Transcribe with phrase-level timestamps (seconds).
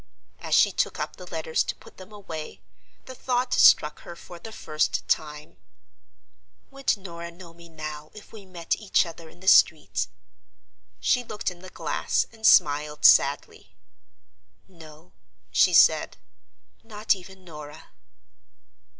[0.39, 2.59] As she took up the letters to put them away,
[3.05, 5.57] the thought struck her for the first time,
[6.71, 10.07] "Would Norah know me now if we met each other in the street?"
[10.99, 13.75] She looked in the glass, and smiled sadly.
[14.67, 15.11] "No,"
[15.51, 16.17] she said,
[16.83, 17.89] "not even Norah."